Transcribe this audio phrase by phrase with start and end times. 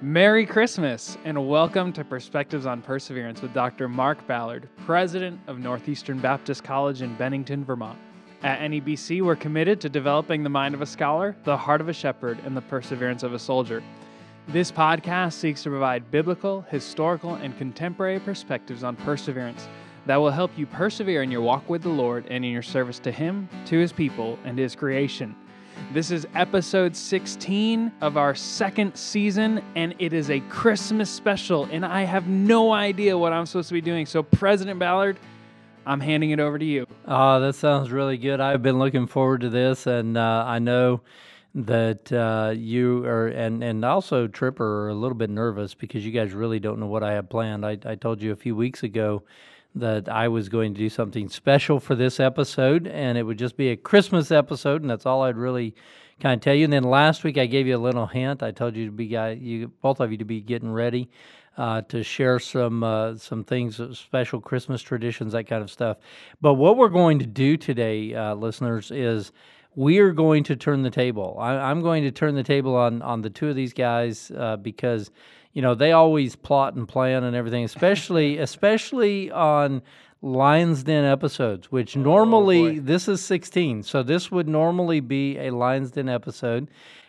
[0.00, 3.88] Merry Christmas and welcome to Perspectives on Perseverance with Dr.
[3.88, 7.98] Mark Ballard, President of Northeastern Baptist College in Bennington, Vermont.
[8.44, 11.92] At NEBC, we're committed to developing the mind of a scholar, the heart of a
[11.92, 13.82] shepherd, and the perseverance of a soldier.
[14.46, 19.66] This podcast seeks to provide biblical, historical, and contemporary perspectives on perseverance
[20.06, 23.00] that will help you persevere in your walk with the Lord and in your service
[23.00, 25.34] to Him, to His people, and His creation.
[25.92, 31.84] This is episode 16 of our second season, and it is a Christmas special, and
[31.84, 34.04] I have no idea what I'm supposed to be doing.
[34.04, 35.18] So, President Ballard,
[35.86, 36.86] I'm handing it over to you.
[37.06, 38.38] Oh, that sounds really good.
[38.40, 41.00] I've been looking forward to this, and uh, I know
[41.54, 46.12] that uh, you are, and, and also Tripper are a little bit nervous because you
[46.12, 47.64] guys really don't know what I have planned.
[47.64, 49.22] I, I told you a few weeks ago
[49.80, 53.56] that I was going to do something special for this episode, and it would just
[53.56, 55.74] be a Christmas episode, and that's all I'd really
[56.20, 56.64] kind of tell you.
[56.64, 58.42] And then last week I gave you a little hint.
[58.42, 61.10] I told you to be you both of you to be getting ready.
[61.56, 65.96] Uh, to share some uh, some things, uh, special Christmas traditions, that kind of stuff.
[66.40, 69.32] But what we're going to do today, uh, listeners, is
[69.74, 71.36] we are going to turn the table.
[71.40, 74.56] I, am going to turn the table on on the two of these guys uh,
[74.56, 75.10] because
[75.58, 79.82] you know they always plot and plan and everything, especially especially on
[80.22, 85.36] Lions Den episodes, which oh, normally oh this is 16, so this would normally be
[85.36, 86.68] a Lions Den episode,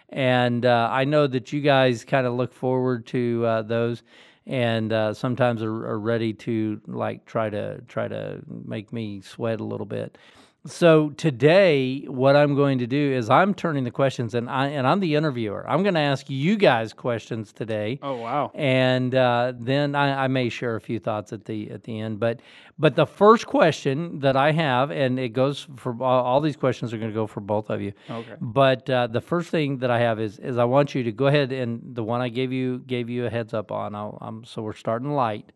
[0.09, 4.01] and uh, I know that you guys kind of look forward to uh, those,
[4.47, 9.59] and uh, sometimes are, are, ready to like try to try to make me sweat
[9.59, 10.17] a little bit.
[10.65, 14.85] So today, what I'm going to do is I'm turning the questions, and I and
[14.85, 15.65] I'm the interviewer.
[15.65, 17.97] I'm going to ask you guys questions today.
[18.03, 18.51] Oh wow!
[18.53, 22.19] And uh, then I, I, may share a few thoughts at the at the end.
[22.19, 22.41] But
[22.77, 26.93] but the first question that I have, and it goes for all, all these questions
[26.93, 27.93] are going to go for both of you.
[28.09, 28.35] Okay.
[28.41, 31.27] But uh, the first thing that I have is is I want you to go
[31.27, 33.95] ahead and the one I gave you gave you a heads up on.
[33.95, 35.53] I'll, I'm, so we're starting light.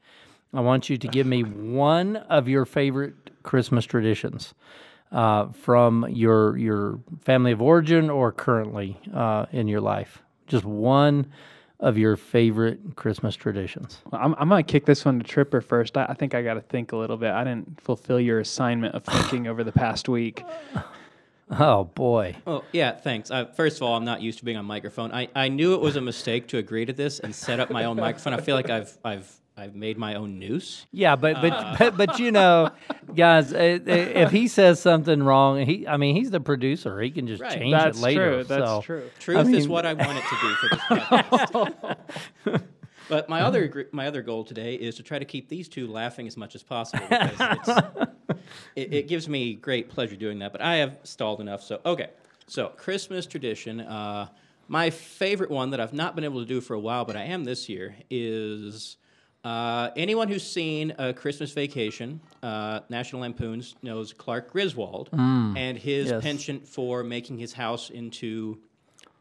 [0.53, 4.53] I want you to give me one of your favorite Christmas traditions
[5.13, 10.21] uh, from your your family of origin or currently uh, in your life?
[10.47, 11.31] Just one
[11.79, 14.01] of your favorite Christmas traditions.
[14.11, 15.97] Well, I'm, I'm gonna kick this one to Tripper first.
[15.97, 17.31] I, I think I got to think a little bit.
[17.31, 20.43] I didn't fulfill your assignment of thinking over the past week.
[21.59, 22.35] Oh boy.
[22.47, 23.29] Oh yeah, thanks.
[23.29, 25.11] Uh, first of all, I'm not used to being on microphone.
[25.11, 27.83] I, I knew it was a mistake to agree to this and set up my
[27.83, 28.33] own microphone.
[28.33, 30.87] I feel like I've I've I've made my own noose.
[30.91, 31.75] Yeah, but but uh.
[31.77, 32.71] but, but, you know,
[33.15, 36.99] guys, if he says something wrong, he I mean he's the producer.
[36.99, 37.53] He can just right.
[37.53, 38.33] change That's it later.
[38.33, 38.43] True.
[38.45, 38.81] That's so.
[38.81, 39.09] true.
[39.19, 42.63] Truth I mean, is what I want it to be for this podcast.
[43.09, 46.25] but my other my other goal today is to try to keep these two laughing
[46.25, 47.83] as much as possible because
[48.75, 50.51] it, it, gives me great pleasure doing that.
[50.51, 51.61] But I have stalled enough.
[51.61, 52.09] So okay,
[52.47, 53.81] so Christmas tradition.
[53.81, 54.29] Uh,
[54.67, 57.23] my favorite one that I've not been able to do for a while, but I
[57.23, 58.95] am this year, is
[59.43, 65.77] uh, anyone who's seen a Christmas Vacation, uh, National Lampoons knows Clark Griswold mm, and
[65.77, 66.23] his yes.
[66.23, 68.59] penchant for making his house into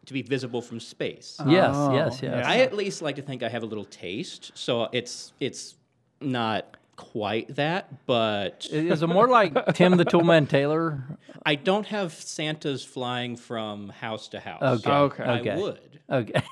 [0.07, 1.41] to be visible from space.
[1.47, 2.47] Yes, oh, yes, yes.
[2.47, 5.75] I at least like to think I have a little taste, so it's it's
[6.21, 11.05] not quite that, but is it more like Tim the Toolman Taylor?
[11.45, 14.63] I don't have Santas flying from house to house.
[14.63, 15.25] Okay, okay.
[15.25, 15.57] I okay.
[15.61, 15.92] would.
[16.11, 16.43] Okay.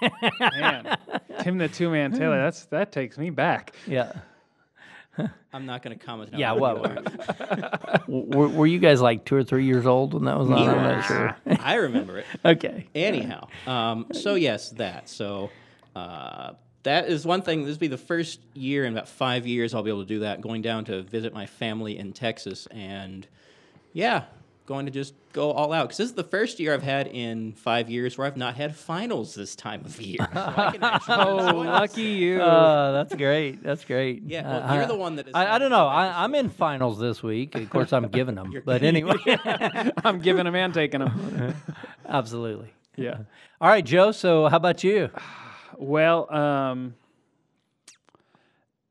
[0.41, 0.97] Man,
[1.41, 2.39] Tim the Toolman Taylor.
[2.43, 3.75] That's that takes me back.
[3.87, 4.13] Yeah.
[5.53, 6.31] I'm not going to comment.
[6.35, 6.77] Yeah, well,
[8.09, 10.69] were, were you guys like two or three years old when that was on?
[10.69, 11.37] I'm not sure.
[11.47, 12.27] I remember it.
[12.45, 12.87] Okay.
[12.95, 15.09] Anyhow, um, so yes, that.
[15.09, 15.51] So
[15.95, 16.53] uh,
[16.85, 17.65] that is one thing.
[17.65, 20.21] This will be the first year in about five years I'll be able to do
[20.21, 20.41] that.
[20.41, 23.27] Going down to visit my family in Texas, and
[23.93, 24.25] yeah,
[24.71, 27.55] going to just go all out because this is the first year I've had in
[27.55, 30.19] five years where I've not had finals this time of year.
[30.31, 30.31] So
[31.09, 32.41] oh, lucky you!
[32.41, 33.65] Uh, that's great.
[33.65, 34.23] That's great.
[34.25, 35.35] Yeah, well, uh, you're the one that is.
[35.35, 35.89] I, I don't know.
[35.89, 37.57] I, am in finals this week.
[37.57, 38.55] Of course, I'm giving them.
[38.65, 39.17] but anyway,
[40.05, 41.57] I'm giving them and taking them.
[42.09, 42.73] Absolutely.
[42.95, 43.19] Yeah.
[43.61, 44.13] All right, Joe.
[44.13, 45.11] So, how about you?
[45.83, 46.95] Well, um,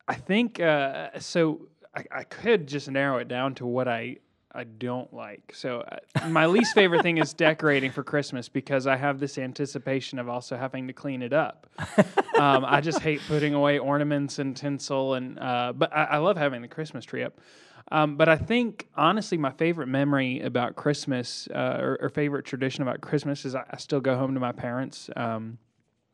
[0.08, 1.68] I think uh, so.
[1.96, 4.18] I, I could just narrow it down to what I
[4.52, 5.54] I don't like.
[5.54, 10.18] So uh, my least favorite thing is decorating for Christmas because I have this anticipation
[10.18, 11.68] of also having to clean it up.
[12.40, 16.38] Um, I just hate putting away ornaments and tinsel, and uh, but I, I, love
[16.38, 17.38] having the Christmas tree up.
[17.92, 22.82] Um, but I think honestly, my favorite memory about Christmas uh, or, or, favorite tradition
[22.82, 25.10] about Christmas is I, I, still go home to my parents.
[25.18, 25.58] Um,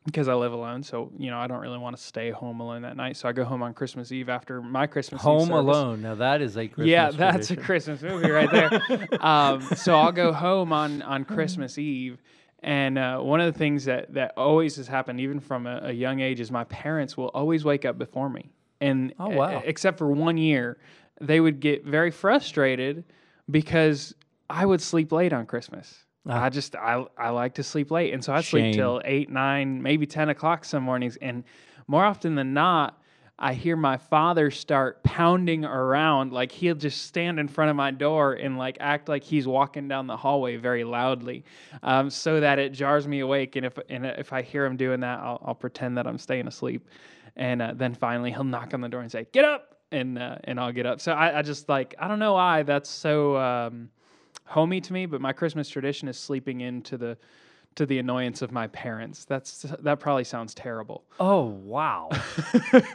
[0.06, 0.82] because I live alone.
[0.82, 3.16] So, you know, I don't really want to stay home alone that night.
[3.16, 6.00] So I go home on Christmas Eve after my Christmas Home Alone.
[6.02, 7.58] Now that is a Christmas Yeah, that's tradition.
[7.58, 9.08] a Christmas movie right there.
[9.20, 12.18] um, so I'll go home on, on Christmas Eve
[12.62, 15.92] And uh, one of the things that, that always has happened, even from a, a
[15.92, 18.50] young age, is my parents will always wake up before me.
[18.80, 19.62] And Oh, wow.
[19.64, 20.78] except for one year,
[21.20, 23.04] they would get very frustrated
[23.50, 24.14] because
[24.48, 26.04] I would sleep late on Christmas.
[26.28, 29.82] I just I I like to sleep late, and so I sleep till eight, nine,
[29.82, 31.16] maybe ten o'clock some mornings.
[31.16, 31.44] And
[31.86, 33.00] more often than not,
[33.38, 37.90] I hear my father start pounding around, like he'll just stand in front of my
[37.90, 41.44] door and like act like he's walking down the hallway very loudly,
[41.82, 43.56] um, so that it jars me awake.
[43.56, 46.48] And if and if I hear him doing that, I'll, I'll pretend that I'm staying
[46.48, 46.88] asleep,
[47.36, 50.38] and uh, then finally he'll knock on the door and say, "Get up!" and uh,
[50.44, 51.00] and I'll get up.
[51.00, 53.36] So I, I just like I don't know why that's so.
[53.36, 53.90] Um,
[54.46, 57.16] homey to me, but my Christmas tradition is sleeping into the
[57.76, 59.26] to the annoyance of my parents.
[59.26, 61.04] That's that probably sounds terrible.
[61.20, 62.08] Oh wow!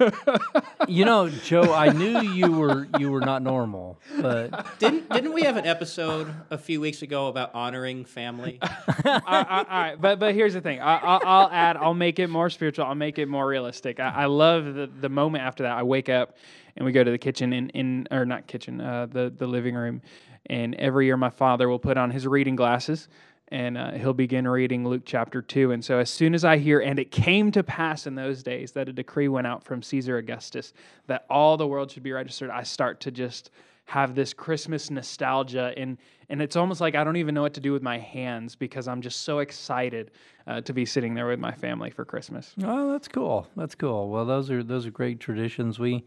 [0.87, 5.43] you know, Joe, I knew you were you were not normal, but Didn't didn't we
[5.43, 8.59] have an episode a few weeks ago about honoring family?
[9.05, 10.79] all, right, all right, but but here's the thing.
[10.79, 11.77] I, I'll, I'll add.
[11.77, 12.85] I'll make it more spiritual.
[12.85, 13.99] I'll make it more realistic.
[13.99, 15.77] I, I love the the moment after that.
[15.77, 16.37] I wake up
[16.75, 19.75] and we go to the kitchen in in or not kitchen, uh, the the living
[19.75, 20.01] room,
[20.47, 23.07] and every year my father will put on his reading glasses.
[23.49, 25.73] And uh, he'll begin reading Luke chapter 2.
[25.73, 28.71] And so, as soon as I hear, and it came to pass in those days
[28.71, 30.71] that a decree went out from Caesar Augustus
[31.07, 33.51] that all the world should be registered, I start to just
[33.91, 35.97] have this Christmas nostalgia, and
[36.29, 38.87] and it's almost like I don't even know what to do with my hands because
[38.87, 40.11] I'm just so excited
[40.47, 42.55] uh, to be sitting there with my family for Christmas.
[42.63, 43.49] oh, that's cool.
[43.57, 44.09] That's cool.
[44.09, 45.77] Well, those are those are great traditions.
[45.77, 46.05] We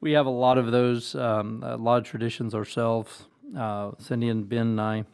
[0.00, 3.26] we have a lot of those, um, a lot of traditions ourselves.
[3.56, 5.04] Uh, Cindy and Ben and I,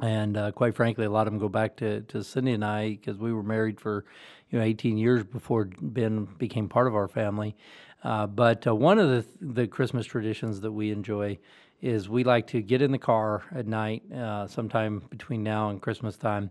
[0.00, 2.90] and uh, quite frankly, a lot of them go back to, to Cindy and I
[2.90, 4.04] because we were married for
[4.50, 7.56] you know 18 years before Ben became part of our family.
[8.02, 11.38] Uh, but uh, one of the the Christmas traditions that we enjoy
[11.80, 15.80] is we like to get in the car at night, uh, sometime between now and
[15.80, 16.50] Christmas time,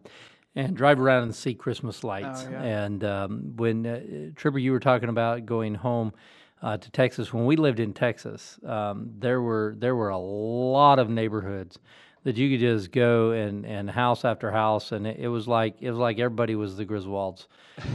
[0.56, 2.46] and drive around and see Christmas lights.
[2.48, 2.62] Oh, yeah.
[2.62, 4.00] And um, when uh,
[4.36, 6.14] Tripper, you were talking about going home
[6.62, 7.34] uh, to Texas.
[7.34, 11.80] When we lived in Texas, um, there were there were a lot of neighborhoods
[12.26, 15.76] that you could just go and, and house after house, and it, it was like
[15.80, 17.46] it was like everybody was the Griswolds,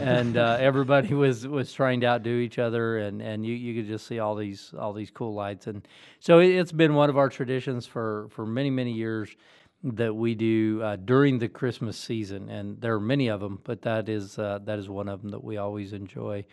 [0.00, 3.88] and uh, everybody was was trying to outdo each other, and, and you, you could
[3.88, 5.86] just see all these all these cool lights, and
[6.20, 9.34] so it, it's been one of our traditions for for many many years
[9.82, 13.82] that we do uh, during the Christmas season, and there are many of them, but
[13.82, 16.44] that is uh, that is one of them that we always enjoy.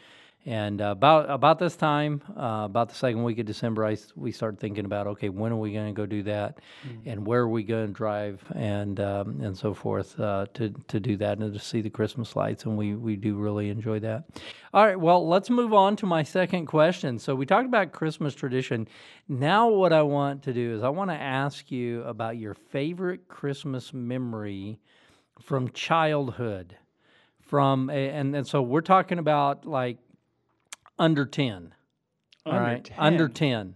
[0.48, 4.32] And uh, about about this time, uh, about the second week of December, I we
[4.32, 6.60] start thinking about okay, when are we going to go do that,
[7.06, 11.02] and where are we going to drive, and um, and so forth uh, to to
[11.02, 14.24] do that and to see the Christmas lights, and we we do really enjoy that.
[14.74, 17.20] All right, well, let's move on to my second question.
[17.20, 18.88] So we talked about Christmas tradition.
[19.28, 23.28] Now, what I want to do is I want to ask you about your favorite
[23.28, 24.80] Christmas memory
[25.42, 26.78] from childhood,
[27.42, 29.98] from a, and and so we're talking about like
[31.00, 31.74] under 10
[32.46, 32.84] Under right?
[32.84, 32.96] 10.
[33.00, 33.76] under 10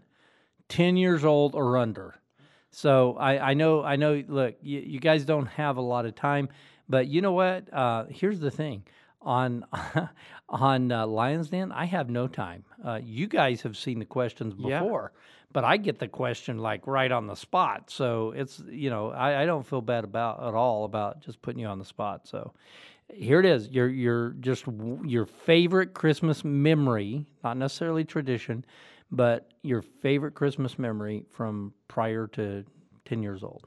[0.70, 2.16] 10 years old or under.
[2.72, 6.16] So i i know i know look you, you guys don't have a lot of
[6.16, 6.50] time
[6.90, 7.72] but you know what?
[7.74, 8.84] Uh here's the thing.
[9.22, 9.66] On
[10.50, 12.64] on uh, lions den i have no time.
[12.84, 14.80] Uh, you guys have seen the questions Yeah.
[14.80, 15.12] before
[15.54, 17.90] but i get the question like right on the spot.
[17.92, 21.60] So it's you know i, I don't feel bad about at all about just putting
[21.60, 22.26] you on the spot.
[22.28, 22.54] So
[23.14, 24.66] here it is your your just
[25.06, 28.64] your favorite christmas memory not necessarily tradition
[29.12, 32.64] but your favorite christmas memory from prior to
[33.06, 33.66] 10 years old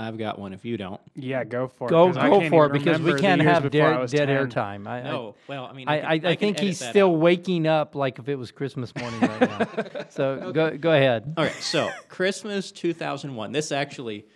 [0.00, 0.52] I've got one.
[0.52, 1.90] If you don't, Yeah, go for it.
[1.90, 5.00] go 'cause I go for it because we can't have dead, dead air time I,
[5.00, 5.34] I- no.
[5.48, 7.18] Well, I mean, I, can- I, I, can think he's still out.
[7.18, 10.04] waking up like if it was Christmas morning right now.
[10.08, 11.34] so go go ahead.
[11.36, 13.50] All right, so Christmas 2001.
[13.50, 14.26] This actually,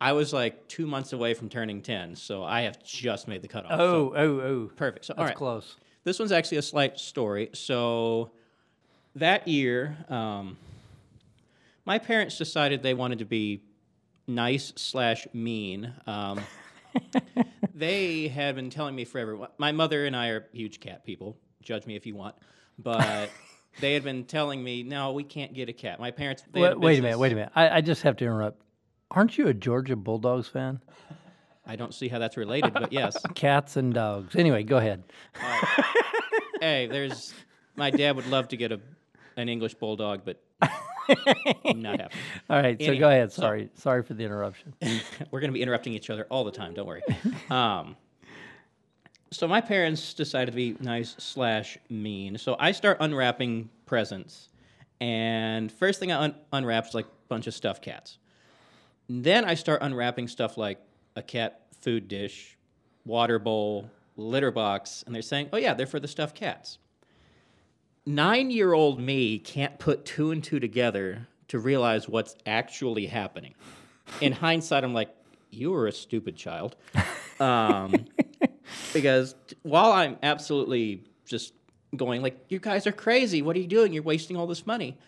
[0.00, 3.48] I was like two months away from turning 10, so I have just made the
[3.48, 3.72] cutoff.
[3.72, 5.06] Oh so oh oh, perfect.
[5.06, 5.76] So all that's right, close.
[6.04, 7.50] this one's actually a slight story.
[7.52, 8.30] So
[9.16, 10.56] that year, um,
[11.84, 13.62] my parents decided they wanted to be
[14.28, 15.92] nice slash mean.
[16.06, 16.40] Um,
[17.74, 19.48] they had been telling me forever.
[19.58, 21.36] My mother and I are huge cat people.
[21.60, 22.36] Judge me if you want,
[22.78, 23.30] but
[23.80, 26.44] they had been telling me, "No, we can't get a cat." My parents.
[26.54, 27.52] Wait, wait a minute, wait a minute.
[27.56, 28.62] I, I just have to interrupt.
[29.10, 30.80] Aren't you a Georgia Bulldogs fan?
[31.66, 33.16] I don't see how that's related, but yes.
[33.34, 34.34] Cats and dogs.
[34.36, 35.04] Anyway, go ahead.
[36.60, 37.34] hey, there's
[37.76, 38.80] my dad would love to get a
[39.36, 40.42] an English bulldog, but
[41.64, 42.10] not happening.
[42.50, 43.32] All right, so go ahead.
[43.32, 44.74] so- Sorry, sorry for the interruption.
[45.30, 46.74] We're going to be interrupting each other all the time.
[46.74, 47.02] Don't worry.
[47.50, 47.96] Um,
[49.30, 52.36] so my parents decided to be nice slash mean.
[52.38, 54.48] So I start unwrapping presents,
[55.00, 58.18] and first thing I un- unwrap is like a bunch of stuffed cats.
[59.08, 60.80] Then I start unwrapping stuff like
[61.16, 62.58] a cat food dish,
[63.04, 66.78] water bowl, litter box, and they're saying, "Oh yeah, they're for the stuffed cats."
[68.04, 73.54] Nine-year-old me can't put two and two together to realize what's actually happening.
[74.20, 75.14] In hindsight, I'm like,
[75.50, 76.76] "You were a stupid child,"
[77.40, 78.06] um,
[78.92, 81.54] because while I'm absolutely just
[81.96, 83.40] going like, "You guys are crazy!
[83.40, 83.94] What are you doing?
[83.94, 84.98] You're wasting all this money."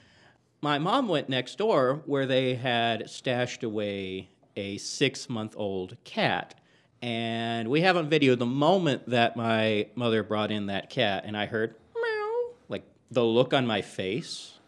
[0.62, 6.54] My mom went next door where they had stashed away a six month old cat.
[7.00, 11.34] And we have on video the moment that my mother brought in that cat, and
[11.34, 14.58] I heard meow, like the look on my face.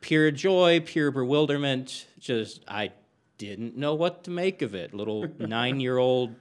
[0.00, 2.06] Pure joy, pure bewilderment.
[2.20, 2.92] Just, I
[3.38, 4.94] didn't know what to make of it.
[4.94, 6.36] Little nine year old,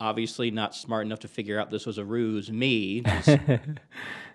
[0.00, 3.00] obviously not smart enough to figure out this was a ruse, me.
[3.24, 3.38] just-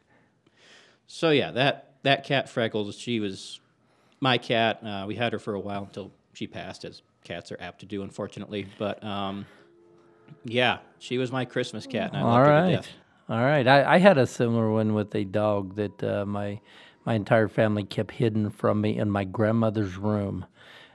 [1.08, 3.60] so, yeah, that, that cat Freckles, she was
[4.20, 4.80] my cat.
[4.84, 7.86] Uh, we had her for a while until she passed, as cats are apt to
[7.86, 8.68] do, unfortunately.
[8.78, 9.46] But um,
[10.44, 12.88] yeah, she was my Christmas cat, and I All loved her to right, death.
[13.30, 13.68] all right.
[13.68, 16.60] I, I had a similar one with a dog that uh, my
[17.06, 20.46] my entire family kept hidden from me in my grandmother's room,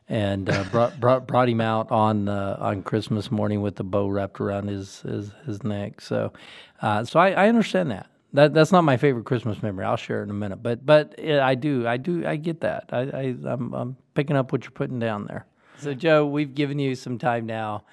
[0.08, 4.08] and uh, brought, brought brought him out on uh, on Christmas morning with the bow
[4.08, 6.00] wrapped around his his, his neck.
[6.00, 6.32] So,
[6.82, 8.06] uh, so I, I understand that.
[8.32, 9.84] That that's not my favorite Christmas memory.
[9.84, 12.60] I'll share it in a minute, but but uh, I do I do I get
[12.60, 12.84] that.
[12.92, 15.46] I, I I'm I'm picking up what you're putting down there.
[15.78, 17.84] So Joe, we've given you some time now.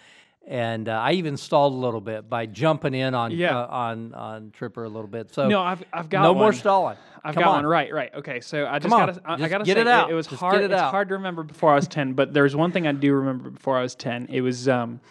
[0.49, 3.59] And uh, I even stalled a little bit by jumping in on Yeah.
[3.59, 5.33] uh, on on Tripper a little bit.
[5.33, 6.43] So No, I've I've got no one.
[6.43, 6.95] more stalling.
[7.21, 7.55] I've Come got on.
[7.57, 8.13] one right, right.
[8.15, 10.09] Okay, so I just Come on, gotta, I, I just gotta get say, it out.
[10.09, 10.61] It, was Just hard.
[10.61, 10.91] it it's out.
[10.91, 13.77] hard to remember before I was ten, but there's one thing I do remember before
[13.77, 14.27] I was ten.
[14.29, 15.01] It was, um,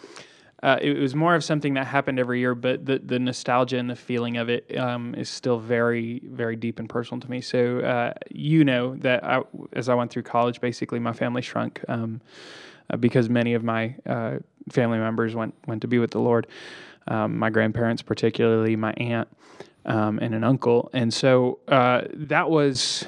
[0.63, 3.89] uh, it was more of something that happened every year, but the the nostalgia and
[3.89, 7.41] the feeling of it um, is still very, very deep and personal to me.
[7.41, 9.41] So uh, you know that I,
[9.73, 11.83] as I went through college, basically my family shrunk.
[11.87, 12.21] Um,
[12.89, 14.37] uh, because many of my uh,
[14.69, 16.47] family members went went to be with the Lord.
[17.09, 19.27] Um, my grandparents, particularly my aunt
[19.85, 23.05] um, and an uncle, and so uh, that was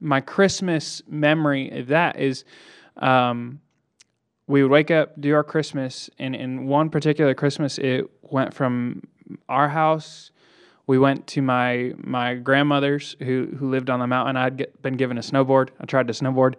[0.00, 1.84] my Christmas memory.
[1.88, 2.44] That is,
[2.96, 3.60] um,
[4.50, 9.02] we would wake up, do our Christmas, and in one particular Christmas, it went from
[9.48, 10.32] our house.
[10.88, 14.36] We went to my my grandmother's who who lived on the mountain.
[14.36, 15.68] I'd get, been given a snowboard.
[15.80, 16.54] I tried to snowboard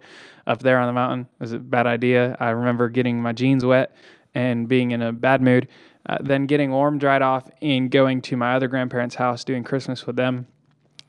[0.46, 1.28] up there on the mountain.
[1.34, 2.34] It was a bad idea.
[2.40, 3.94] I remember getting my jeans wet
[4.34, 5.68] and being in a bad mood.
[6.06, 10.06] Uh, then getting warm, dried off, and going to my other grandparents' house, doing Christmas
[10.06, 10.46] with them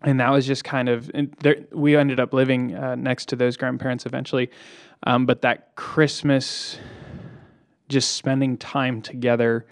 [0.03, 1.09] and that was just kind of
[1.39, 4.49] there, we ended up living uh, next to those grandparents eventually
[5.03, 6.77] um, but that christmas
[7.89, 9.65] just spending time together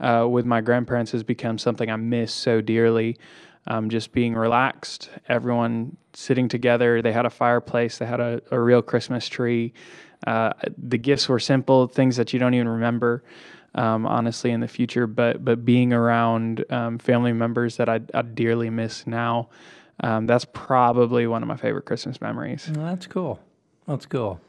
[0.00, 3.16] uh, with my grandparents has become something i miss so dearly
[3.68, 8.60] um, just being relaxed everyone sitting together they had a fireplace they had a, a
[8.60, 9.72] real christmas tree
[10.26, 13.22] uh, the gifts were simple things that you don't even remember
[13.76, 15.06] um, honestly in the future.
[15.06, 19.50] But but being around um, family members that I, I dearly miss now,
[20.00, 22.68] um, that's probably one of my favorite Christmas memories.
[22.72, 23.38] That's cool.
[23.86, 24.40] That's cool.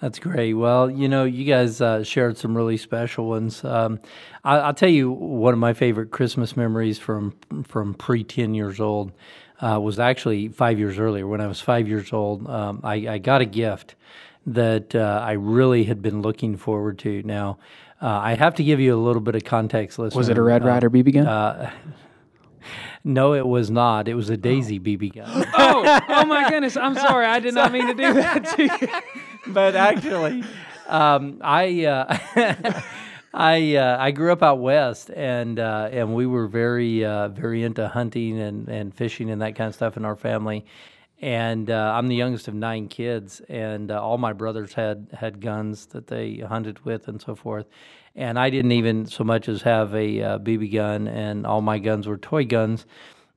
[0.00, 0.54] That's great.
[0.54, 3.64] Well, you know, you guys uh, shared some really special ones.
[3.64, 4.00] Um,
[4.42, 7.34] I, I'll tell you one of my favorite Christmas memories from
[7.64, 9.12] from pre ten years old
[9.60, 11.26] uh, was actually five years earlier.
[11.26, 13.94] When I was five years old, um, I, I got a gift
[14.46, 17.22] that uh, I really had been looking forward to.
[17.22, 17.58] Now,
[18.02, 19.98] uh, I have to give you a little bit of context.
[19.98, 20.18] Listener.
[20.18, 21.26] Was it a Red Ryder BB gun?
[21.26, 21.70] Uh,
[23.04, 24.08] no, it was not.
[24.08, 25.46] It was a Daisy BB gun.
[25.56, 26.76] oh, oh my goodness!
[26.76, 27.26] I'm sorry.
[27.26, 29.22] I did not mean to do that to you.
[29.46, 30.44] but actually,
[30.88, 32.82] um, I uh,
[33.34, 37.62] I uh, I grew up out west, and uh, and we were very uh, very
[37.62, 40.64] into hunting and, and fishing and that kind of stuff in our family.
[41.20, 45.40] And uh, I'm the youngest of nine kids, and uh, all my brothers had had
[45.40, 47.66] guns that they hunted with and so forth.
[48.16, 52.06] And I didn't even so much as have a BB gun, and all my guns
[52.06, 52.86] were toy guns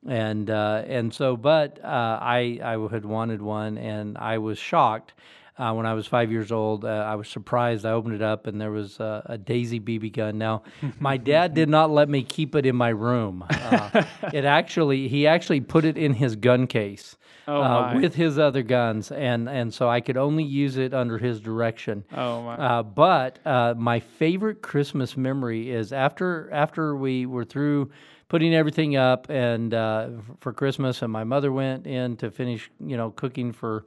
[0.06, 5.14] and uh, and so, but uh, I I had wanted one, and I was shocked
[5.58, 6.84] uh, when I was five years old.
[6.84, 7.84] Uh, I was surprised.
[7.84, 10.38] I opened it up, and there was uh, a Daisy BB gun.
[10.38, 10.62] Now,
[11.00, 13.44] my dad did not let me keep it in my room.
[13.48, 17.16] Uh, it actually he actually put it in his gun case.
[17.46, 21.16] Oh, uh, with his other guns, and and so I could only use it under
[21.16, 22.04] his direction.
[22.14, 22.54] Oh my!
[22.54, 27.90] Uh, but uh, my favorite Christmas memory is after after we were through
[28.28, 30.08] putting everything up and uh,
[30.40, 33.86] for Christmas, and my mother went in to finish, you know, cooking for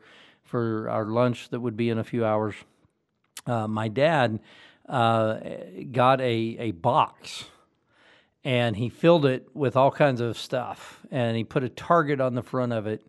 [0.51, 2.55] for our lunch that would be in a few hours.
[3.47, 4.39] Uh, my dad
[4.89, 5.37] uh,
[5.91, 7.45] got a a box
[8.43, 12.35] and he filled it with all kinds of stuff and he put a target on
[12.35, 13.01] the front of it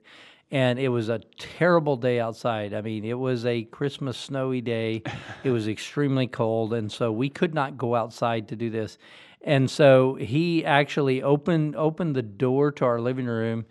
[0.52, 2.74] and it was a terrible day outside.
[2.74, 5.02] I mean, it was a Christmas snowy day.
[5.42, 8.98] it was extremely cold, and so we could not go outside to do this.
[9.40, 13.64] And so he actually opened opened the door to our living room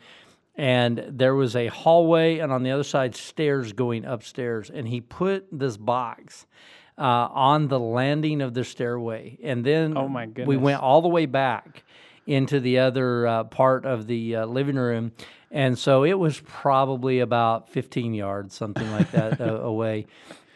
[0.55, 4.69] and there was a hallway and on the other side stairs going upstairs.
[4.69, 6.45] And he put this box
[6.97, 9.37] uh, on the landing of the stairway.
[9.43, 10.47] And then Oh, my goodness.
[10.47, 11.83] we went all the way back
[12.27, 15.13] into the other uh, part of the uh, living room.
[15.49, 20.05] And so it was probably about 15 yards something like that uh, away.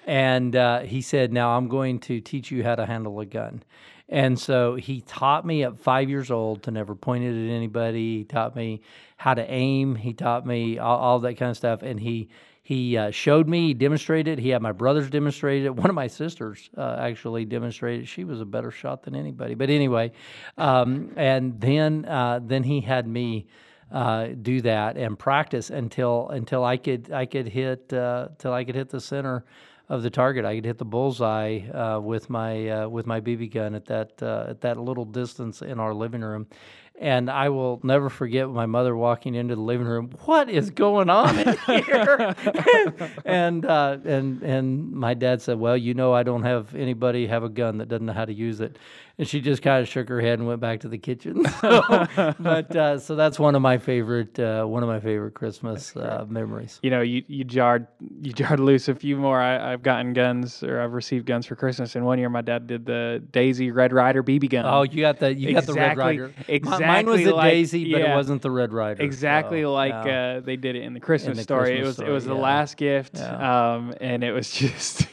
[0.06, 3.64] And uh, he said now i'm going to teach you how to handle a gun
[4.08, 8.20] and so he taught me at five years old to never point it at anybody.
[8.20, 8.82] He taught me
[9.18, 9.96] how to aim.
[9.96, 11.82] He taught me all, all that kind of stuff.
[11.82, 12.30] And he
[12.62, 14.40] he uh, showed me, he demonstrated.
[14.40, 15.76] He had my brothers demonstrate it.
[15.76, 18.08] One of my sisters uh, actually demonstrated.
[18.08, 19.54] She was a better shot than anybody.
[19.54, 20.12] But anyway,
[20.58, 23.46] um, and then uh, then he had me
[23.92, 28.64] uh, do that and practice until until I could I could hit uh, till I
[28.64, 29.46] could hit the center
[29.90, 30.46] of the target.
[30.46, 34.22] I could hit the bullseye uh, with my uh, with my BB gun at that
[34.22, 36.48] uh, at that little distance in our living room.
[36.98, 40.12] And I will never forget my mother walking into the living room.
[40.26, 42.34] What is going on in here?
[43.26, 47.44] and uh, and and my dad said, "Well, you know, I don't have anybody have
[47.44, 48.78] a gun that doesn't know how to use it."
[49.18, 51.46] And she just kind of shook her head and went back to the kitchen.
[51.66, 55.96] So, but uh, so that's one of my favorite uh, one of my favorite Christmas
[55.96, 56.80] uh, memories.
[56.84, 57.88] you know, you, you jarred
[58.22, 59.40] you jarred loose a few more.
[59.40, 61.96] I, I've gotten guns or I've received guns for Christmas.
[61.96, 64.66] And one year, my dad did the Daisy Red Ryder BB gun.
[64.66, 66.34] Oh, you got the you got the Red Ryder.
[66.48, 66.85] Exactly- Ryder.
[66.86, 69.04] Mi- Mine was the like- Daisy, but it wasn't the Red Ryder.
[69.04, 70.36] exactly so, like yeah.
[70.38, 71.74] uh, they did it in the Christmas the story.
[71.80, 73.74] it Christmas was it was story, the last gift, Yeah.
[73.76, 75.08] um, and it was just.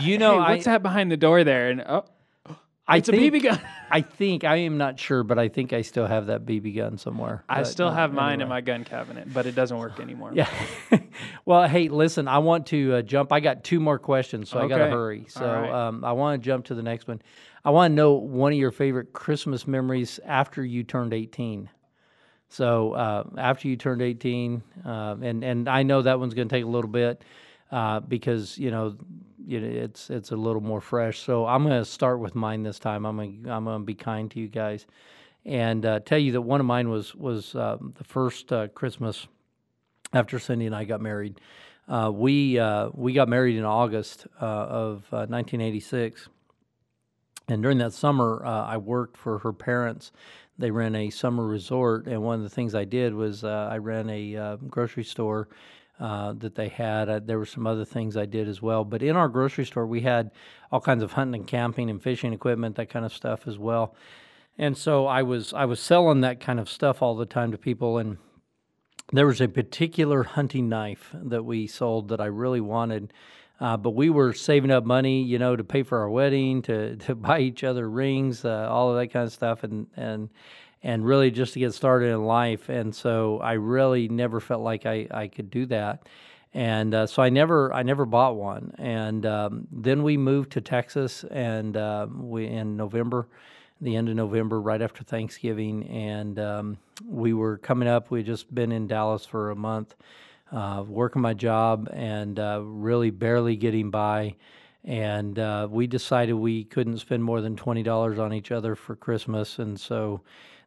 [0.00, 1.70] you know, hey, what's I, that behind the door there?
[1.70, 2.04] And oh,
[2.86, 3.60] I it's think, a BB gun.
[3.90, 6.98] I think I am not sure, but I think I still have that BB gun
[6.98, 7.44] somewhere.
[7.48, 10.32] I still uh, have mine in my gun cabinet, but it doesn't work anymore.
[10.34, 10.48] Yeah.
[11.44, 13.32] well, hey, listen, I want to uh, jump.
[13.32, 15.26] I got two more questions, so I got to hurry.
[15.28, 15.88] So right.
[15.88, 17.22] um, I want to jump to the next one.
[17.64, 21.70] I want to know one of your favorite Christmas memories after you turned 18.
[22.48, 26.54] So uh, after you turned 18, uh, and and I know that one's going to
[26.54, 27.22] take a little bit
[27.72, 28.94] uh, because you know,
[29.48, 31.18] it's it's a little more fresh.
[31.20, 33.06] So I'm going to start with mine this time.
[33.06, 34.86] I'm gonna, I'm going to be kind to you guys,
[35.44, 39.26] and uh, tell you that one of mine was was um, the first uh, Christmas
[40.12, 41.40] after Cindy and I got married.
[41.88, 46.28] Uh, we uh, we got married in August uh, of uh, 1986,
[47.48, 50.12] and during that summer, I worked for her parents.
[50.58, 54.10] They ran a summer resort, and one of the things I did was I ran
[54.10, 55.48] a grocery store
[56.00, 57.08] uh, that they had.
[57.08, 59.86] Uh, there were some other things I did as well, but in our grocery store,
[59.86, 60.30] we had
[60.70, 63.94] all kinds of hunting and camping and fishing equipment, that kind of stuff as well.
[64.58, 67.58] And so I was I was selling that kind of stuff all the time to
[67.58, 68.18] people, and
[69.12, 73.12] there was a particular hunting knife that we sold that I really wanted.
[73.60, 76.96] Uh, but we were saving up money, you know, to pay for our wedding, to,
[77.06, 80.30] to buy each other rings, uh, all of that kind of stuff, and and
[80.82, 82.68] and really just to get started in life.
[82.68, 86.08] And so I really never felt like I, I could do that.
[86.54, 88.74] And uh, so I never I never bought one.
[88.78, 93.26] And um, then we moved to Texas, and uh, we in November,
[93.80, 98.10] the end of November, right after Thanksgiving, and um, we were coming up.
[98.10, 99.94] We had just been in Dallas for a month,
[100.50, 104.34] uh, working my job, and uh, really barely getting by.
[104.84, 108.94] And uh, we decided we couldn't spend more than twenty dollars on each other for
[108.94, 110.20] Christmas, and so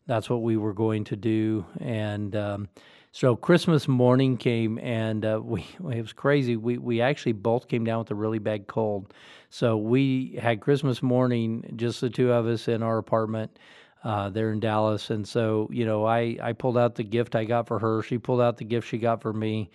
[0.07, 1.65] that's what we were going to do.
[1.79, 2.69] And um,
[3.11, 6.55] so Christmas morning came, and uh, we it was crazy.
[6.55, 9.13] We we actually both came down with a really bad cold.
[9.49, 13.57] So we had Christmas morning, just the two of us in our apartment
[14.03, 15.09] uh, there in Dallas.
[15.09, 18.01] And so you know, I I pulled out the gift I got for her.
[18.03, 19.69] She pulled out the gift she got for me,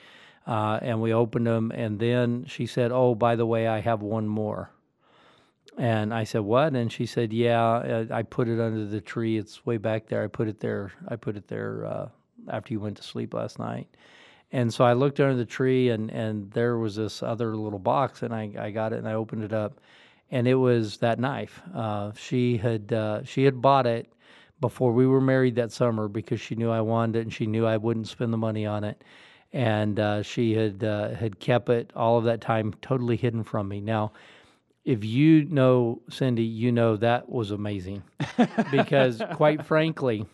[0.46, 1.72] uh, and we opened them.
[1.74, 4.70] And then she said, "Oh, by the way, I have one more."
[5.78, 9.38] And I said, "What?" And she said, "Yeah, uh, I put it under the tree.
[9.38, 10.22] It's way back there.
[10.22, 10.92] I put it there.
[11.08, 12.08] I put it there uh,
[12.48, 13.88] after you went to sleep last night."
[14.52, 18.22] And so I looked under the tree, and and there was this other little box,
[18.22, 19.80] and I I got it, and I opened it up,
[20.30, 21.62] and it was that knife.
[21.74, 24.12] Uh, she had uh, she had bought it
[24.60, 27.64] before we were married that summer because she knew I wanted it, and she knew
[27.66, 29.02] I wouldn't spend the money on it.
[29.52, 33.68] And uh, she had uh, had kept it all of that time, totally hidden from
[33.68, 33.80] me.
[33.80, 34.12] Now,
[34.84, 38.02] if you know Cindy, you know that was amazing
[38.70, 40.26] because, quite frankly,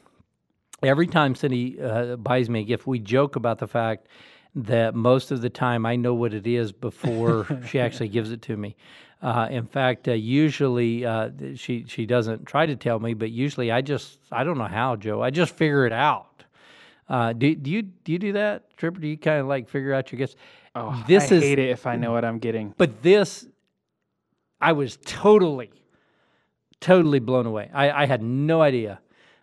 [0.83, 4.09] every time Cindy uh, buys me a gift, we joke about the fact
[4.55, 8.43] that most of the time I know what it is before she actually gives it
[8.43, 8.77] to me.
[9.23, 13.73] Uh, in fact, uh, usually uh, she she doesn't try to tell me, but usually
[13.73, 16.45] I just I don't know how Joe I just figure it out.
[17.09, 19.01] Uh, do do you do you do that, Tripper?
[19.01, 20.37] Do you kind of like figure out your gifts?
[20.75, 22.75] Oh, This I is- hate it if I know what I'm getting.
[22.77, 23.47] But this,
[24.61, 25.71] I was totally,
[26.81, 27.71] totally blown away.
[27.73, 29.01] I, I had no idea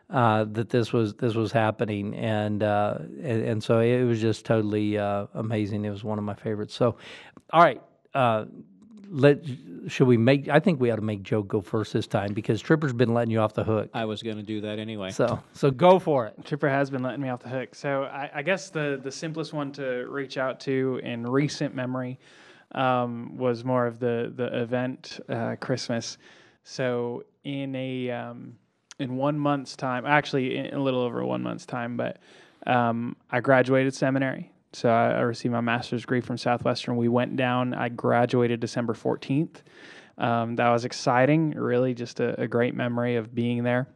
[0.10, 4.46] uh, that this was this was happening, and uh, and, and so it was just
[4.46, 5.86] totally uh, amazing.
[5.86, 6.76] It was one of my favorites.
[6.76, 6.98] So,
[7.52, 7.82] all right,
[8.14, 8.46] uh,
[9.10, 9.44] let
[9.88, 10.50] should we make?
[10.50, 13.32] I think we ought to make Joe go first this time because Tripper's been letting
[13.32, 13.90] you off the hook.
[13.94, 15.12] I was going to do that anyway.
[15.12, 16.34] So so go for it.
[16.46, 17.76] Tripper has been letting me off the hook.
[17.76, 22.20] So I, I guess the the simplest one to reach out to in recent memory
[22.74, 26.18] um, was more of the the event uh, Christmas.
[26.64, 28.58] So in a um,
[29.00, 32.20] in one month's time, actually in a little over one month's time, but
[32.68, 34.52] um, I graduated seminary.
[34.72, 36.98] So I, I received my master's degree from Southwestern.
[36.98, 37.74] We went down.
[37.74, 39.64] I graduated December fourteenth.
[40.18, 41.52] Um, that was exciting.
[41.52, 43.88] Really, just a, a great memory of being there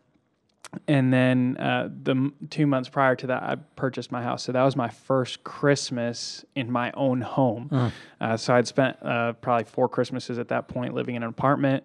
[0.88, 4.44] and then uh, the m- two months prior to that, I purchased my house.
[4.44, 7.92] So that was my first Christmas in my own home.
[8.20, 11.84] Uh, so I'd spent uh, probably four Christmases at that point living in an apartment.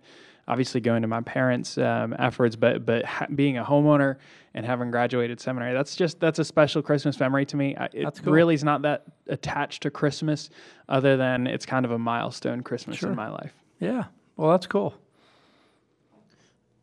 [0.48, 4.16] Obviously, going to my parents um, afterwards, but but ha- being a homeowner
[4.54, 7.76] and having graduated seminary, that's just that's a special Christmas memory to me.
[7.76, 8.32] I, it cool.
[8.32, 10.50] really is not that attached to Christmas,
[10.88, 13.10] other than it's kind of a milestone Christmas Sure.
[13.10, 13.54] in my life.
[13.78, 14.06] Yeah.
[14.36, 14.94] Well, that's cool.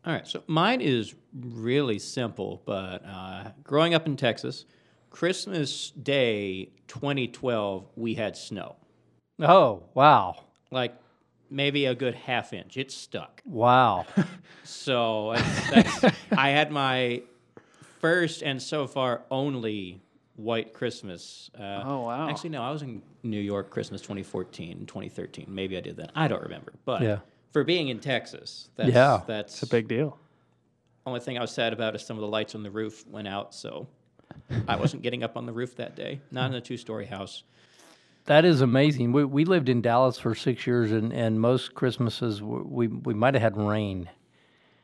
[0.06, 4.64] All right, so mine is really simple, but uh, growing up in Texas,
[5.10, 8.76] Christmas Day 2012, we had snow.
[9.40, 10.94] Oh wow, Like
[11.50, 12.76] maybe a good half inch.
[12.76, 13.42] It stuck.
[13.44, 14.06] wow.
[14.62, 17.22] So that's, that's, I had my
[18.00, 20.00] first and so far only
[20.36, 21.50] white Christmas.
[21.58, 22.28] Uh, Oh, wow.
[22.28, 25.46] Actually, no, I was in New York Christmas 2014, 2013.
[25.48, 26.12] Maybe I did that.
[26.14, 26.72] I don't remember.
[26.84, 27.18] But Yeah.
[27.52, 29.20] For being in Texas, that's, Yeah.
[29.26, 30.18] that's It's a big deal.
[31.06, 33.26] only thing I was sad about is some of the lights on the roof went
[33.28, 33.86] out, so
[34.68, 36.20] I wasn't getting up on the roof that day.
[36.30, 37.42] Not in a two-story house.
[38.26, 39.12] That is amazing.
[39.12, 43.34] We we lived in Dallas for six years, and, and most Christmases we we might
[43.34, 44.08] have had rain,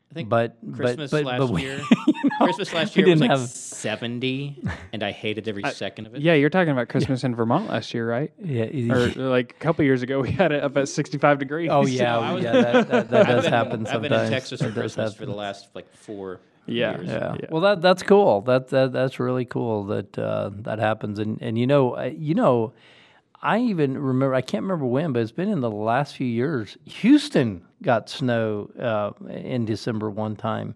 [0.09, 1.81] I think but Christmas but, but, last but we, year.
[2.41, 4.61] Christmas last year was like have- seventy,
[4.93, 6.21] and I hated every second of it.
[6.21, 8.31] Yeah, you're talking about Christmas in Vermont last year, right?
[8.41, 11.69] yeah, or like a couple years ago, we had it up at 65 degrees.
[11.71, 13.95] oh yeah, I was- yeah, that, that, that does been- happen sometimes.
[13.95, 17.07] I've been in Texas for Christmas for the last like four Yeah, years.
[17.07, 17.35] Yeah.
[17.39, 17.45] Yeah.
[17.51, 18.41] Well, that that's cool.
[18.41, 21.19] That that that's really cool that uh, that happens.
[21.19, 22.73] And and you know, you know,
[23.41, 24.33] I even remember.
[24.33, 26.77] I can't remember when, but it's been in the last few years.
[26.85, 30.75] Houston got snow uh, in December one time,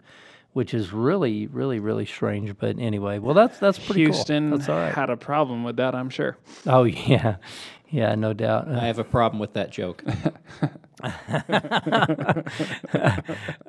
[0.54, 2.56] which is really, really, really strange.
[2.58, 4.58] But anyway, well, that's that's pretty Houston cool.
[4.60, 4.94] That's all right.
[4.94, 6.38] had a problem with that, I'm sure.
[6.68, 7.38] Oh yeah,
[7.90, 8.68] yeah, no doubt.
[8.68, 10.04] I have a problem with that joke.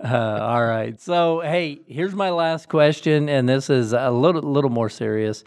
[0.03, 1.01] Uh, all right.
[1.01, 5.45] So, hey, here's my last question, and this is a little little more serious.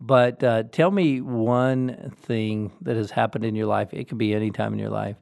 [0.00, 3.92] But uh, tell me one thing that has happened in your life.
[3.92, 5.16] It could be any time in your life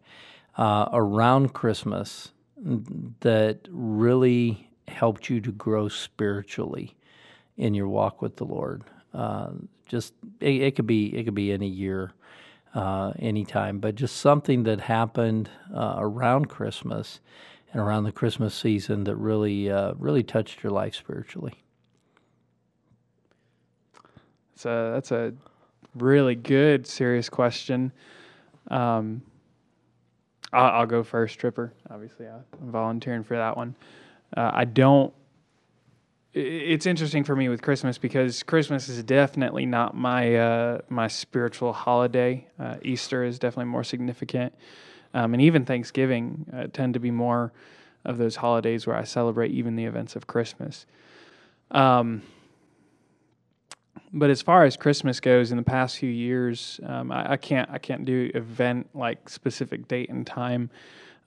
[0.56, 2.32] uh, around Christmas
[3.20, 6.96] that really helped you to grow spiritually
[7.56, 8.84] in your walk with the Lord.
[9.14, 9.50] Uh,
[9.86, 12.12] just it, it could be it could be any year,
[12.74, 17.20] uh, anytime, but just something that happened uh, around Christmas
[17.72, 21.54] and around the Christmas season that really uh, really touched your life spiritually.
[24.57, 25.35] It's a, that's a
[25.95, 27.92] really good, serious question.
[28.69, 29.21] Um,
[30.51, 31.75] I'll, I'll go first, Tripper.
[31.90, 33.75] Obviously, I'm volunteering for that one.
[34.35, 35.12] Uh, I don't.
[36.33, 41.75] It's interesting for me with Christmas because Christmas is definitely not my uh, my spiritual
[41.75, 42.47] holiday.
[42.59, 44.55] Uh, Easter is definitely more significant,
[45.12, 47.53] um, and even Thanksgiving uh, tend to be more
[48.07, 50.87] of those holidays where I celebrate even the events of Christmas.
[51.73, 52.23] Um,
[54.12, 57.69] but as far as Christmas goes, in the past few years, um, I, I can't
[57.71, 60.71] I can't do event like specific date and time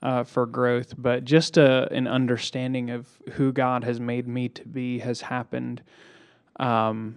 [0.02, 4.64] uh, for growth, but just a, an understanding of who God has made me to
[4.66, 5.82] be has happened.
[6.58, 7.16] Um,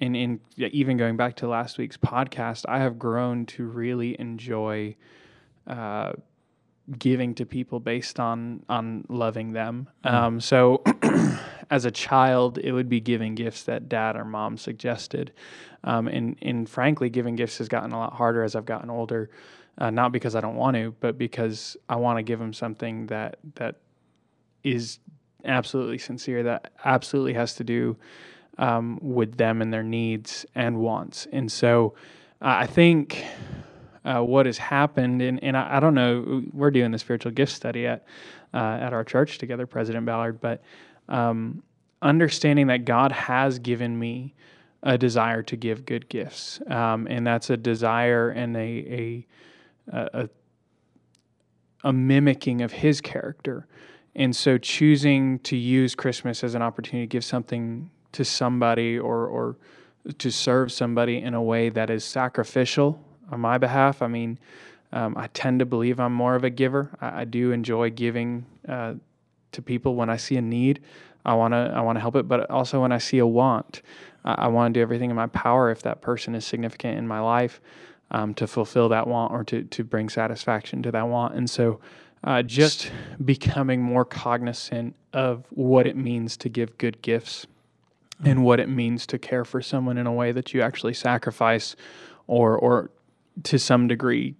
[0.00, 4.96] and in even going back to last week's podcast, I have grown to really enjoy
[5.66, 6.12] uh,
[6.98, 9.88] giving to people based on on loving them.
[10.02, 10.82] Um, so
[11.70, 15.32] as a child, it would be giving gifts that dad or mom suggested.
[15.84, 19.30] Um, and, and frankly, giving gifts has gotten a lot harder as I've gotten older.
[19.76, 23.06] Uh, not because I don't want to, but because I want to give them something
[23.08, 23.76] that that
[24.62, 25.00] is
[25.44, 27.96] absolutely sincere, that absolutely has to do
[28.58, 31.26] um, with them and their needs and wants.
[31.32, 31.94] And so
[32.40, 33.24] uh, I think
[34.04, 37.52] uh, what has happened, and, and I, I don't know, we're doing the spiritual gift
[37.52, 38.06] study at
[38.54, 40.62] uh, at our church together, President Ballard, but
[41.08, 41.62] um,
[42.02, 44.34] understanding that God has given me
[44.82, 49.26] a desire to give good gifts, um, and that's a desire and a
[49.92, 50.28] a, a
[51.84, 53.66] a mimicking of His character.
[54.16, 59.26] And so, choosing to use Christmas as an opportunity to give something to somebody or
[59.26, 59.56] or
[60.18, 64.02] to serve somebody in a way that is sacrificial on my behalf.
[64.02, 64.38] I mean,
[64.92, 66.90] um, I tend to believe I'm more of a giver.
[67.00, 68.94] I, I do enjoy giving uh,
[69.54, 70.80] to people when I see a need.
[71.24, 73.82] I want to I want to help it, but also when I see a want,
[74.24, 77.08] I, I want to do everything in my power if that person is significant in
[77.08, 77.60] my life
[78.10, 81.34] um, to fulfill that want or to to bring satisfaction to that want.
[81.34, 81.80] And so,
[82.22, 82.90] uh, just
[83.24, 87.46] becoming more cognizant of what it means to give good gifts
[88.24, 91.74] and what it means to care for someone in a way that you actually sacrifice
[92.26, 92.90] or or
[93.42, 94.34] to some degree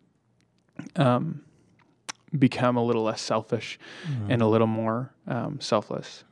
[0.96, 1.42] um,
[2.38, 3.78] become a little less selfish
[4.28, 6.24] and a little more um, selfless.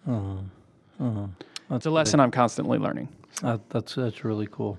[1.71, 3.09] It's a lesson I'm constantly learning.
[3.43, 4.79] That, that's that's really cool.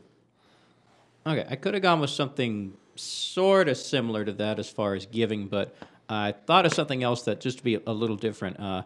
[1.25, 5.05] Okay, I could have gone with something sort of similar to that as far as
[5.05, 5.75] giving, but
[6.09, 8.59] I thought of something else that just to be a little different.
[8.59, 8.83] Uh,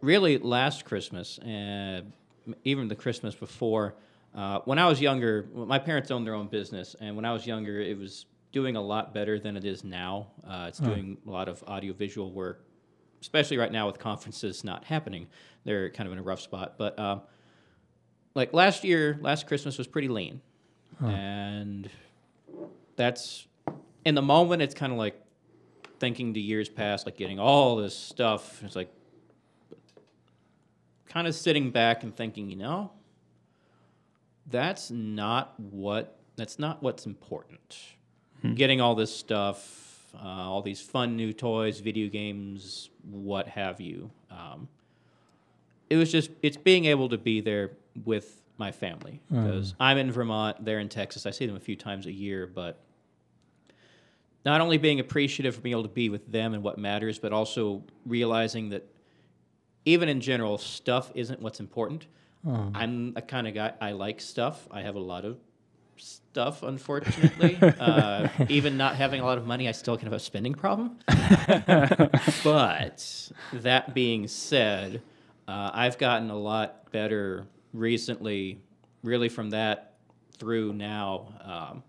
[0.00, 2.00] really, last Christmas, uh,
[2.64, 3.94] even the Christmas before,
[4.34, 7.46] uh, when I was younger, my parents owned their own business, and when I was
[7.46, 10.28] younger, it was doing a lot better than it is now.
[10.46, 12.64] Uh, it's doing a lot of audiovisual work,
[13.20, 15.26] especially right now with conferences not happening.
[15.64, 16.98] They're kind of in a rough spot, but.
[16.98, 17.22] Um,
[18.38, 20.40] like last year, last Christmas was pretty lean,
[21.00, 21.90] and
[22.94, 23.46] that's
[24.04, 24.62] in the moment.
[24.62, 25.20] It's kind of like
[25.98, 28.62] thinking to years past, like getting all this stuff.
[28.62, 28.92] It's like
[31.08, 32.92] kind of sitting back and thinking, you know,
[34.46, 37.76] that's not what that's not what's important.
[38.54, 44.10] Getting all this stuff, uh, all these fun new toys, video games, what have you.
[44.30, 44.68] Um,
[45.90, 47.72] it was just it's being able to be there
[48.04, 51.26] with my family because I'm in Vermont, they're in Texas.
[51.26, 52.78] I see them a few times a year, but
[54.44, 57.32] not only being appreciative for being able to be with them and what matters, but
[57.32, 58.84] also realizing that
[59.84, 62.06] even in general, stuff isn't what's important.
[62.74, 64.66] I'm a kind of guy I like stuff.
[64.70, 65.38] I have a lot of
[65.98, 67.58] stuff, unfortunately.
[67.80, 70.54] uh, even not having a lot of money, I still kind of have a spending
[70.54, 70.98] problem.
[72.44, 75.02] but that being said,
[75.46, 78.60] uh, I've gotten a lot better recently,
[79.02, 79.94] really from that
[80.38, 81.34] through now.
[81.42, 81.82] Um,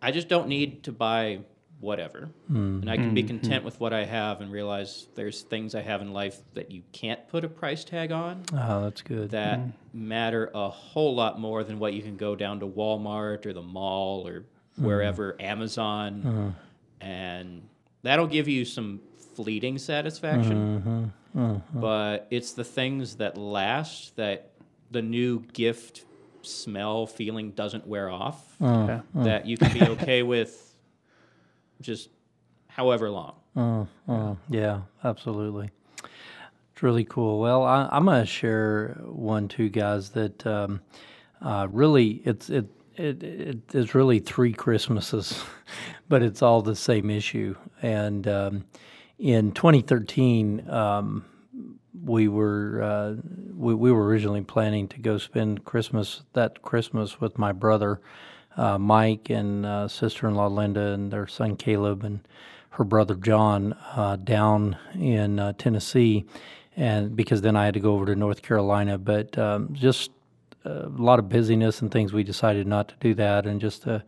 [0.00, 1.40] I just don't need to buy
[1.82, 2.30] whatever.
[2.46, 2.78] Hmm.
[2.80, 3.28] And I can be hmm.
[3.28, 3.64] content hmm.
[3.64, 7.26] with what I have and realize there's things I have in life that you can't
[7.28, 9.30] put a price tag on Oh, that's good.
[9.30, 9.60] that
[9.92, 13.62] matter a whole lot more than what you can go down to Walmart or the
[13.62, 14.44] mall or
[14.76, 16.54] wherever, Amazon.
[17.00, 17.62] And
[18.02, 19.00] that'll give you some
[19.34, 21.12] fleeting satisfaction.
[21.34, 21.40] Mm-hmm.
[21.40, 21.80] Mm-hmm.
[21.80, 24.50] But it's the things that last that
[24.90, 26.04] the new gift
[26.42, 29.00] smell feeling doesn't wear off uh, Yeah.
[29.18, 29.24] Uh.
[29.24, 30.71] that you can be okay with
[31.82, 32.08] just
[32.68, 33.34] however long.
[34.08, 35.70] Oh, yeah, absolutely.
[36.72, 37.38] It's really cool.
[37.40, 40.10] Well, I, I'm going to share one too, guys.
[40.10, 40.80] That um,
[41.40, 42.66] uh, really, it's it,
[42.96, 45.42] it it is really three Christmases,
[46.08, 47.54] but it's all the same issue.
[47.82, 48.64] And um,
[49.18, 51.24] in 2013, um,
[52.02, 53.14] we were uh,
[53.54, 58.00] we, we were originally planning to go spend Christmas that Christmas with my brother
[58.56, 62.20] uh, Mike and uh, sister-in-law Linda and their son Caleb and
[62.70, 66.24] her brother John uh, down in uh, Tennessee,
[66.76, 70.10] and because then I had to go over to North Carolina, but um, just
[70.64, 74.02] a lot of busyness and things, we decided not to do that and just to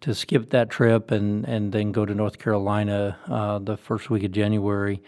[0.00, 4.22] to skip that trip and and then go to North Carolina uh, the first week
[4.22, 5.02] of January.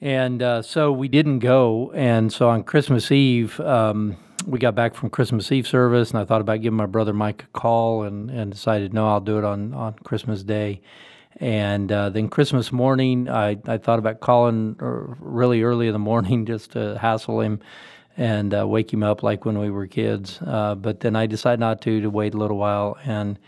[0.00, 1.92] And uh, so we didn't go.
[1.94, 6.24] And so on Christmas Eve, um, we got back from Christmas Eve service, and I
[6.24, 9.44] thought about giving my brother Mike a call, and, and decided no, I'll do it
[9.44, 10.80] on on Christmas Day.
[11.38, 15.98] And uh, then Christmas morning, I, I thought about calling er, really early in the
[15.98, 17.60] morning just to hassle him
[18.16, 20.38] and uh, wake him up like when we were kids.
[20.46, 23.38] Uh, but then I decided not to to wait a little while, and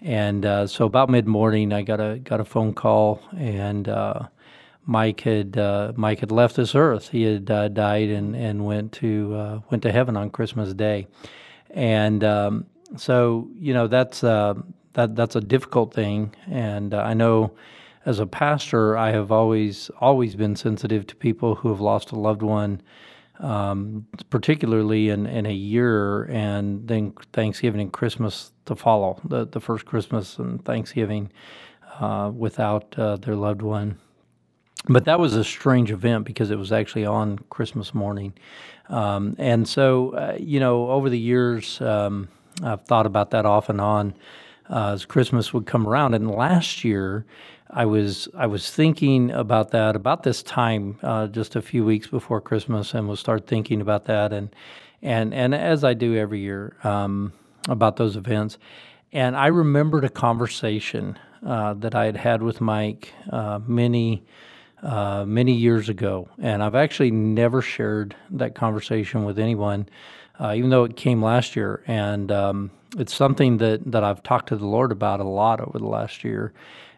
[0.00, 4.24] and uh, so about mid morning, I got a got a phone call, and uh,
[4.88, 7.10] Mike had uh, Mike had left this earth.
[7.10, 11.06] He had uh, died and, and went to uh, went to heaven on Christmas Day,
[11.68, 12.64] and um,
[12.96, 14.54] so you know that's uh,
[14.94, 16.34] that that's a difficult thing.
[16.50, 17.52] And uh, I know
[18.06, 22.18] as a pastor, I have always always been sensitive to people who have lost a
[22.18, 22.80] loved one,
[23.40, 29.60] um, particularly in, in a year, and then Thanksgiving and Christmas to follow the the
[29.60, 31.30] first Christmas and Thanksgiving
[32.00, 33.98] uh, without their loved one.
[34.88, 38.32] But that was a strange event because it was actually on Christmas morning.
[38.88, 42.28] Um, and so, uh, you know, over the years, um,
[42.62, 44.14] I've thought about that off and on
[44.70, 46.14] uh, as Christmas would come around.
[46.14, 47.26] And last year,
[47.70, 52.06] I was I was thinking about that about this time, uh, just a few weeks
[52.06, 54.54] before Christmas, and was start thinking about that, and
[55.02, 57.32] and and as I do every year um,
[57.68, 58.58] about those events.
[59.12, 64.24] And I remembered a conversation uh, that I had had with Mike uh, many
[64.82, 69.88] uh, many years ago, and I've actually never shared that conversation with anyone,
[70.38, 71.82] uh, even though it came last year.
[71.86, 75.78] And um, it's something that that I've talked to the Lord about a lot over
[75.78, 76.52] the last year,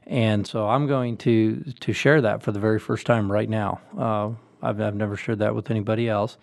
[0.06, 3.80] and so I'm going to to share that for the very first time right now.
[3.96, 4.30] Uh,
[4.62, 6.36] I've, I've never shared that with anybody else.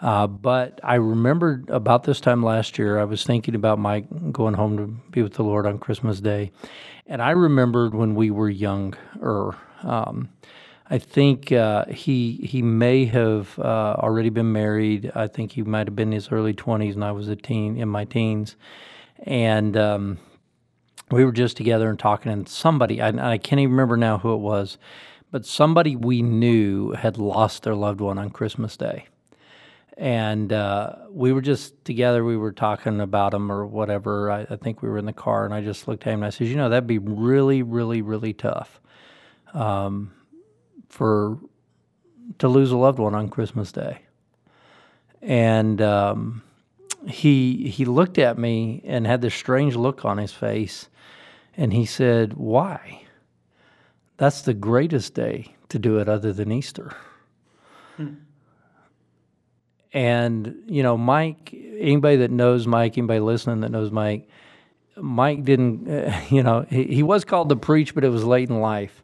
[0.00, 4.54] Uh, but I remembered about this time last year, I was thinking about Mike going
[4.54, 6.52] home to be with the Lord on Christmas Day.
[7.06, 9.56] And I remembered when we were younger.
[9.82, 10.28] Um,
[10.88, 15.10] I think uh, he he may have uh, already been married.
[15.14, 17.76] I think he might have been in his early twenties, and I was a teen
[17.76, 18.56] in my teens.
[19.24, 20.18] And um,
[21.10, 24.32] we were just together and talking, and somebody I, I can't even remember now who
[24.34, 24.78] it was,
[25.32, 29.06] but somebody we knew had lost their loved one on Christmas Day.
[29.98, 32.22] And uh, we were just together.
[32.22, 34.30] We were talking about him or whatever.
[34.30, 36.26] I, I, think we were in the car, and I just looked at him and
[36.26, 38.80] I said, "You know, that'd be really, really, really tough."
[39.54, 40.12] Um,
[40.96, 41.38] for
[42.38, 43.98] to lose a loved one on Christmas Day.
[45.20, 46.42] And um,
[47.06, 50.88] he he looked at me and had this strange look on his face,
[51.56, 53.02] and he said, "Why?
[54.16, 56.96] That's the greatest day to do it, other than Easter."
[57.96, 58.14] Hmm.
[59.92, 61.54] And you know, Mike.
[61.78, 64.28] Anybody that knows Mike, anybody listening that knows Mike,
[64.96, 65.88] Mike didn't.
[65.88, 69.02] Uh, you know, he, he was called to preach, but it was late in life.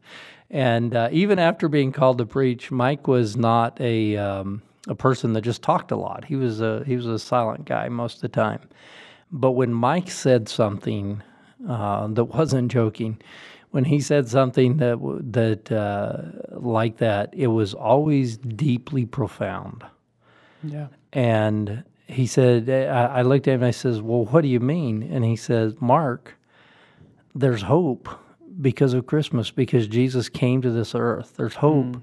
[0.53, 5.33] And uh, even after being called to preach, Mike was not a um, a person
[5.33, 6.27] that just talked a lot.
[6.27, 8.61] He was a he was a silent guy most of the time.
[9.31, 11.23] But when Mike said something
[11.67, 13.19] uh, that wasn't joking,
[13.71, 14.99] when he said something that
[15.33, 19.83] that uh, like that, it was always deeply profound.
[20.63, 20.89] Yeah.
[21.15, 24.61] And he said, I, I looked at him and I says, "Well, what do you
[24.61, 26.37] mean?" And he says, "Mark,
[27.35, 28.11] there's hope."
[28.61, 31.35] Because of Christmas, because Jesus came to this earth.
[31.37, 32.03] There's hope mm.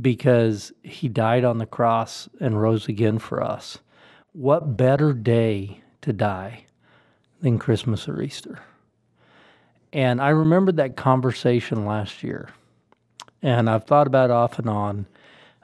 [0.00, 3.78] because he died on the cross and rose again for us.
[4.32, 6.64] What better day to die
[7.40, 8.60] than Christmas or Easter?
[9.92, 12.48] And I remembered that conversation last year.
[13.42, 15.06] And I've thought about it off and on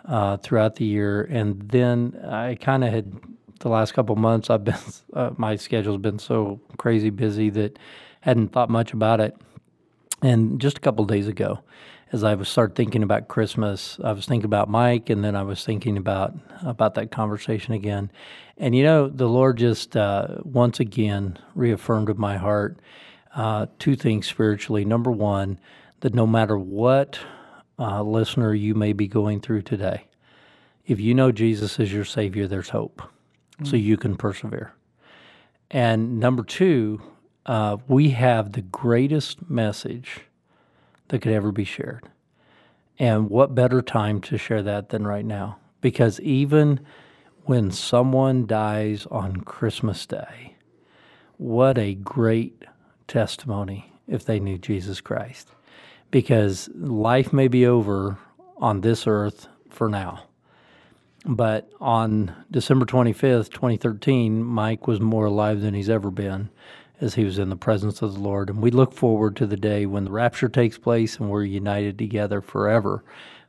[0.04, 1.22] uh, throughout the year.
[1.22, 3.18] And then I kind of had,
[3.60, 4.76] the last couple months, I've been,
[5.14, 7.78] uh, my schedule's been so crazy busy that
[8.20, 9.36] hadn't thought much about it.
[10.22, 11.60] And just a couple days ago,
[12.12, 15.42] as I was start thinking about Christmas, I was thinking about Mike, and then I
[15.42, 18.10] was thinking about about that conversation again.
[18.56, 22.78] And you know, the Lord just uh, once again reaffirmed in my heart
[23.34, 24.84] uh, two things spiritually.
[24.84, 25.60] Number one,
[26.00, 27.18] that no matter what
[27.78, 30.04] uh, listener you may be going through today,
[30.86, 33.66] if you know Jesus is your Savior, there's hope, mm-hmm.
[33.66, 33.82] so mm.
[33.82, 34.72] you can persevere.
[35.70, 37.02] And number two,
[37.48, 40.20] uh, we have the greatest message
[41.08, 42.04] that could ever be shared.
[42.98, 45.56] And what better time to share that than right now?
[45.80, 46.80] Because even
[47.44, 50.56] when someone dies on Christmas Day,
[51.38, 52.64] what a great
[53.06, 55.50] testimony if they knew Jesus Christ.
[56.10, 58.18] Because life may be over
[58.58, 60.24] on this earth for now.
[61.24, 66.50] But on December 25th, 2013, Mike was more alive than he's ever been
[67.00, 68.50] as he was in the presence of the Lord.
[68.50, 71.98] And we look forward to the day when the rapture takes place and we're united
[71.98, 73.04] together forever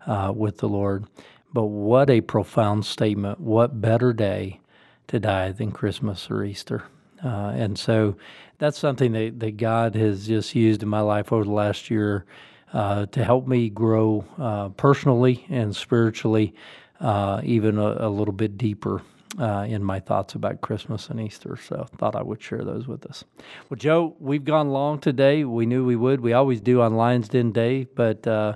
[0.05, 1.05] uh, with the Lord.
[1.51, 3.39] But what a profound statement.
[3.39, 4.59] What better day
[5.07, 6.83] to die than Christmas or Easter?
[7.23, 8.15] Uh, and so
[8.59, 12.25] that's something that, that God has just used in my life over the last year
[12.71, 16.53] uh, to help me grow uh, personally and spiritually,
[16.99, 19.01] uh, even a, a little bit deeper
[19.37, 21.57] uh, in my thoughts about Christmas and Easter.
[21.57, 23.23] So thought I would share those with us.
[23.69, 25.43] Well, Joe, we've gone long today.
[25.43, 26.21] We knew we would.
[26.21, 28.55] We always do on Lions Den Day, but uh,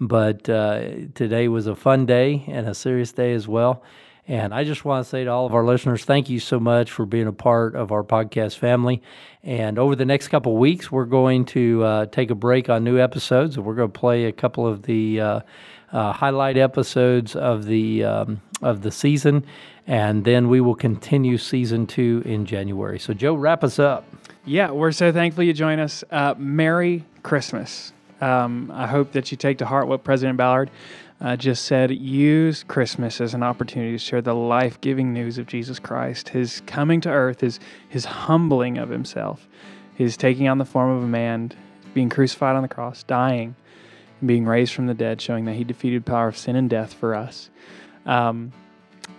[0.00, 0.82] but uh,
[1.14, 3.82] today was a fun day and a serious day as well.
[4.28, 6.92] And I just want to say to all of our listeners, thank you so much
[6.92, 9.02] for being a part of our podcast family.
[9.42, 13.00] And over the next couple weeks, we're going to uh, take a break on new
[13.00, 13.56] episodes.
[13.56, 15.40] and We're going to play a couple of the uh,
[15.92, 19.44] uh, highlight episodes of the um, of the season,
[19.86, 22.98] and then we will continue season two in January.
[22.98, 24.04] So, Joe, wrap us up.
[24.44, 26.04] Yeah, we're so thankful you join us.
[26.10, 27.92] Uh, Merry Christmas.
[28.20, 30.70] Um, I hope that you take to heart what President Ballard
[31.20, 31.90] uh, just said.
[31.90, 36.62] Use Christmas as an opportunity to share the life giving news of Jesus Christ, his
[36.66, 39.48] coming to earth, his, his humbling of himself,
[39.94, 41.52] his taking on the form of a man,
[41.94, 43.56] being crucified on the cross, dying,
[44.24, 47.14] being raised from the dead, showing that he defeated power of sin and death for
[47.14, 47.50] us.
[48.06, 48.52] Um,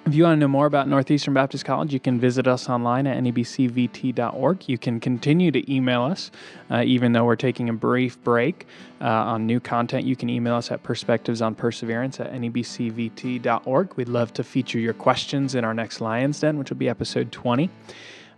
[0.06, 3.08] if you want to know more about Northeastern Baptist College, you can visit us online
[3.08, 4.68] at nebcvt.org.
[4.68, 6.30] You can continue to email us,
[6.70, 8.68] uh, even though we're taking a brief break
[9.00, 10.06] uh, on new content.
[10.06, 13.94] You can email us at perspectives on perseverance at nebcvt.org.
[13.96, 17.32] We'd love to feature your questions in our next Lions Den, which will be episode
[17.32, 17.70] 20.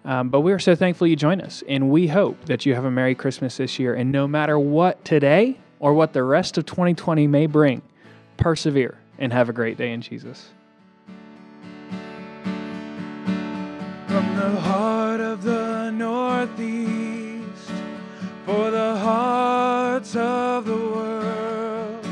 [0.06, 2.86] Um, but we are so thankful you join us, and we hope that you have
[2.86, 3.96] a Merry Christmas this year.
[3.96, 7.80] And no matter what today or what the rest of 2020 may bring,
[8.38, 10.50] persevere and have a great day in Jesus.
[14.08, 17.70] from the heart of the Northeast
[18.46, 22.08] for the hearts of the world.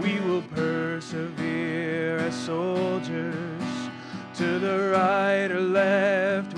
[0.00, 3.62] We will persevere as soldiers
[4.34, 6.51] to the right or left.